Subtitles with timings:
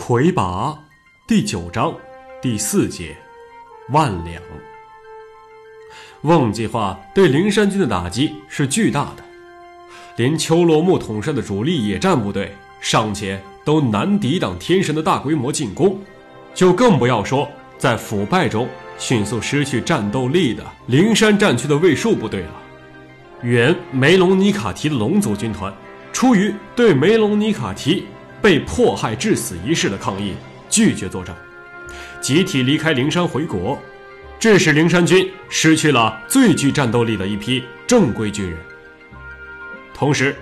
[0.00, 0.78] 魁拔
[1.26, 1.92] 第九章
[2.40, 3.16] 第四节
[3.90, 4.40] 万两。
[6.22, 9.24] 瓮计划对灵山军的打击是巨大的，
[10.16, 15.98] 连丘罗木统帅的主力野战部队尚且都难抵挡天神的大规模进攻，
[16.54, 18.68] 就更不要说在腐败中
[18.98, 22.54] 迅速失去战斗力的灵山战区的卫戍部队了。
[23.42, 25.74] 原梅隆尼卡提的龙族军团，
[26.12, 28.06] 出于对梅隆尼卡提。
[28.48, 30.32] 被迫害致死一事的抗议，
[30.70, 31.36] 拒绝作战，
[32.18, 33.78] 集体离开灵山回国，
[34.40, 38.58] 致使灵山军失去了最具战斗力的一批正规军人。
[39.92, 40.34] 同时，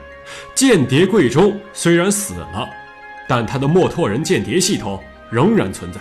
[0.55, 2.69] 间谍贵中虽然死了，
[3.28, 6.00] 但他的墨拓人间谍系统仍然存在，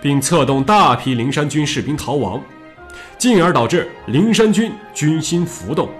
[0.00, 2.42] 并策动大批灵山军士兵逃亡，
[3.18, 5.90] 进而导致灵山军军心浮动。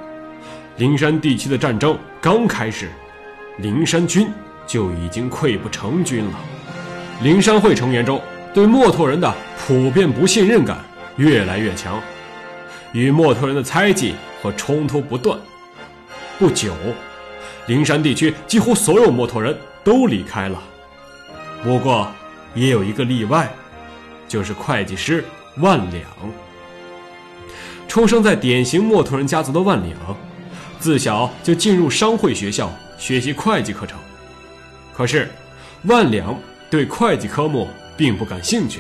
[0.79, 2.89] 灵山地区的战争刚开始，
[3.59, 4.27] 灵山军。
[4.73, 6.41] 就已经溃不成军了。
[7.23, 8.19] 灵山会成员中
[8.55, 10.79] 对墨拓人的普遍不信任感
[11.17, 12.01] 越来越强，
[12.93, 15.39] 与墨拓人的猜忌和冲突不断。
[16.39, 16.73] 不久，
[17.67, 20.59] 灵山地区几乎所有墨拓人都离开了。
[21.63, 22.11] 不过，
[22.55, 23.53] 也有一个例外，
[24.27, 25.23] 就是会计师
[25.59, 26.03] 万两。
[27.87, 30.17] 出生在典型墨拓人家族的万两，
[30.79, 33.99] 自小就进入商会学校学习会计课程。
[35.03, 35.29] 可是，
[35.87, 36.39] 万两
[36.71, 38.79] 对会计科目并不感兴趣。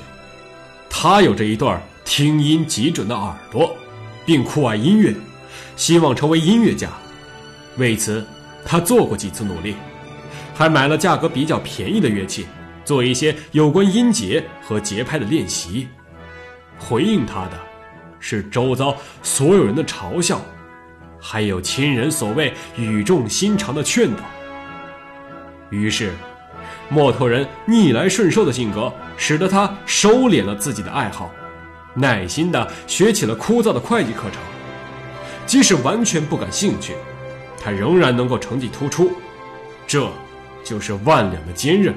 [0.88, 1.68] 他有着一对
[2.04, 3.76] 听音极准的耳朵，
[4.24, 5.12] 并酷爱音乐，
[5.74, 6.88] 希望成为音乐家。
[7.76, 8.24] 为此，
[8.64, 9.74] 他做过几次努力，
[10.54, 12.46] 还买了价格比较便宜的乐器，
[12.84, 15.88] 做一些有关音节和节拍的练习。
[16.78, 17.58] 回应他的，
[18.20, 20.40] 是周遭所有人的嘲笑，
[21.20, 24.22] 还有亲人所谓语重心长的劝导。
[25.72, 26.12] 于是，
[26.90, 31.30] 墨拓人逆来顺受的性格使得他收敛了自己的爱好，
[31.94, 34.40] 耐心地学起了枯燥的会计课程。
[35.46, 36.92] 即使完全不感兴趣，
[37.58, 39.12] 他仍然能够成绩突出。
[39.86, 40.06] 这，
[40.62, 41.94] 就是万两的坚韧。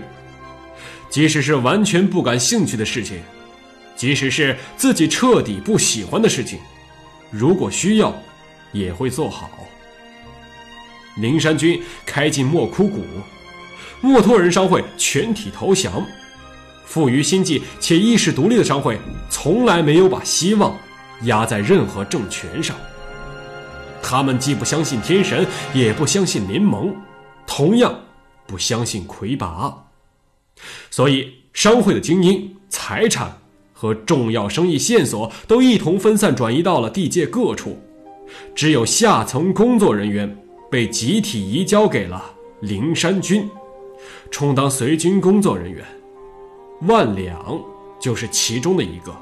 [1.09, 3.22] 即使是完全不感兴趣的事情，
[3.94, 6.59] 即使是自己彻底不喜欢的事情，
[7.30, 8.16] 如果需要，
[8.72, 9.50] 也会做好。
[11.18, 13.03] 灵山君开进莫枯谷。
[14.05, 15.91] 墨脱人商会全体投降，
[16.85, 18.99] 富于心计且意识独立的商会
[19.29, 20.77] 从来没有把希望
[21.23, 22.75] 压在任何政权上。
[24.03, 26.95] 他们既不相信天神，也不相信联盟，
[27.47, 27.99] 同样
[28.45, 29.75] 不相信魁拔。
[30.91, 33.35] 所以，商会的精英、财产
[33.73, 37.81] 和重要生意线索都一同分散转移到了地界各处，
[38.53, 40.38] 只有下层工作人员
[40.69, 42.23] 被集体移交给了
[42.61, 43.49] 灵山军。
[44.31, 45.85] 充当随军工作人员，
[46.81, 47.61] 万两
[47.99, 49.16] 就是其中的一个。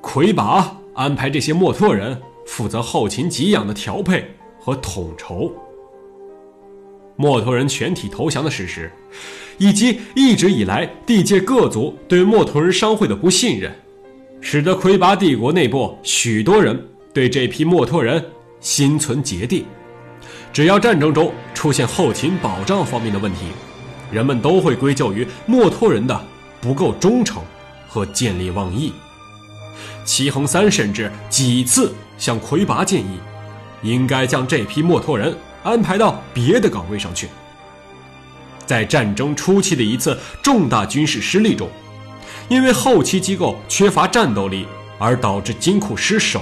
[0.00, 4.28] 魁拔安排这些墨拓人负责后勤给养的调配
[4.58, 5.52] 和统筹。
[7.16, 8.90] 墨拓人全体投降的事实，
[9.58, 13.72] 以及一直以来地界各族对墨拓人商会的不信任，
[14.40, 18.24] 使得魁拔帝国内部许多人对这批墨拓人
[18.60, 19.64] 心存芥蒂。
[20.52, 23.46] 只要战争中出现后勤保障方面的问题，
[24.12, 26.24] 人们都会归咎于墨脱人的
[26.60, 27.42] 不够忠诚
[27.88, 28.92] 和见利忘义。
[30.04, 33.18] 齐恒三甚至几次向魁拔建议，
[33.82, 37.28] 应该将这批墨脱人安排到别的岗位上去。
[38.66, 41.68] 在战争初期的一次重大军事失利中，
[42.48, 44.66] 因为后期机构缺乏战斗力
[44.98, 46.40] 而导致金库失守，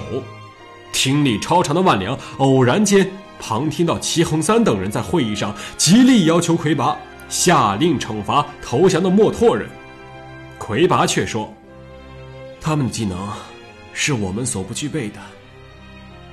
[0.93, 6.97] 听力超常的万良偶然间旁听到齐恒三等人在会议上极力要求魁拔。
[7.31, 9.69] 下令惩罚投降的墨拓人，
[10.59, 11.55] 魁拔却说
[12.61, 13.33] ：“他们的技能
[13.93, 15.21] 是我们所不具备的，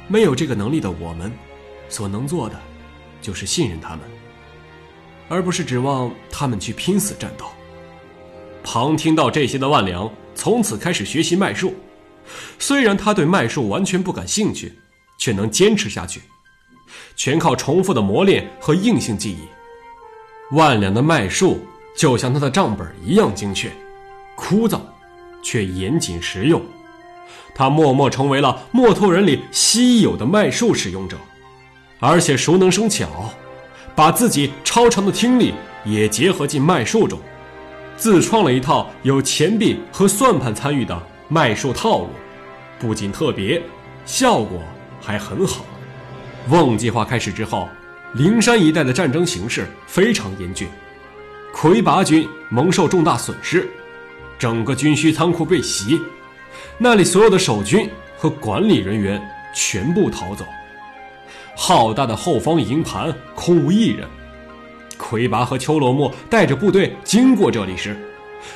[0.07, 1.31] 没有这个能力的我们，
[1.87, 2.59] 所能做的
[3.21, 3.99] 就是信任他们，
[5.29, 7.45] 而不是指望他们去拼死战斗。”
[8.63, 11.75] 旁听到这些的万良从此开始学习脉术，
[12.57, 14.73] 虽然他对脉术完全不感兴趣，
[15.19, 16.21] 却能坚持下去，
[17.15, 19.56] 全靠重复的磨练和硬性记忆。
[20.51, 21.59] 万两的脉术
[21.95, 23.69] 就像他的账本一样精确、
[24.35, 24.79] 枯燥，
[25.41, 26.61] 却严谨实用。
[27.53, 31.17] 他默默成为了墨脱人里稀有的脉术使用者，
[31.99, 33.07] 而且熟能生巧，
[33.93, 35.53] 把自己超长的听力
[35.83, 37.19] 也结合进脉术中，
[37.97, 40.97] 自创了一套有钱币和算盘参与的
[41.27, 42.09] 脉术套路，
[42.79, 43.61] 不仅特别，
[44.05, 44.61] 效果
[45.01, 45.65] 还很好。
[46.49, 47.67] 瓮计划开始之后。
[48.13, 50.67] 灵山一带的战争形势非常严峻，
[51.53, 53.69] 魁拔军蒙受重大损失，
[54.39, 56.01] 整个军需仓库被袭，
[56.77, 59.21] 那里所有的守军和管理人员
[59.53, 60.45] 全部逃走，
[61.55, 64.07] 浩大的后方营盘空无一人。
[64.97, 67.95] 魁拔和丘罗木带着部队经过这里时，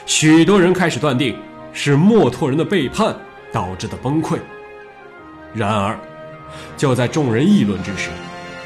[0.05, 1.37] 许多人开始断定
[1.71, 3.15] 是墨拓人的背叛
[3.51, 4.39] 导致的崩溃。
[5.53, 5.99] 然而，
[6.77, 8.09] 就在众人议论之时，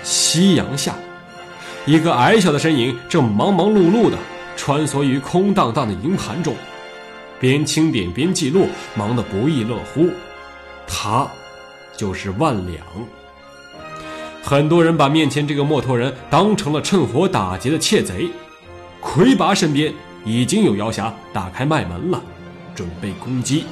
[0.06, 0.96] 夕阳下。
[1.86, 4.18] 一个矮小的身影正忙忙碌碌地
[4.56, 6.56] 穿梭于空荡荡的营盘中，
[7.40, 10.10] 边清点边记录，忙得不亦乐乎。
[10.88, 11.28] 他，
[11.98, 12.86] 就是万两。
[14.44, 18.30] 很多人把面前这个墨脱人当成了趁火打劫的窃贼。
[19.02, 19.94] 魁拔身边
[20.24, 22.22] 已经有妖侠打开麦门了，
[22.76, 23.66] 准备攻击。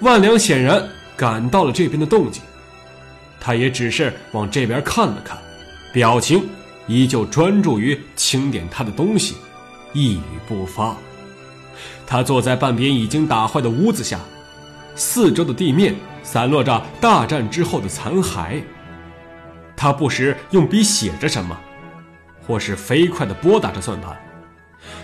[0.00, 2.42] 万良显然感到了这边的动静，
[3.40, 5.38] 他也只是往这边看了看，
[5.92, 6.48] 表情。
[6.86, 9.36] 依旧专注于清点他的东西，
[9.92, 10.96] 一语不发。
[12.04, 14.18] 他坐在半边已经打坏的屋子下，
[14.96, 15.94] 四周的地面
[16.24, 18.60] 散落着大战之后的残骸。
[19.76, 21.56] 他不时用笔写着什么，
[22.44, 24.20] 或是飞快地拨打着算盘。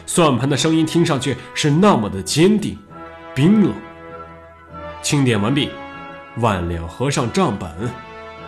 [0.07, 2.77] 算盘的声音听上去是那么的坚定、
[3.33, 3.73] 冰冷。
[5.03, 5.71] 清点完毕，
[6.39, 7.71] 万两合上账本，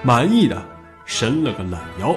[0.02, 0.62] 满意的
[1.04, 2.14] 伸了个懒腰。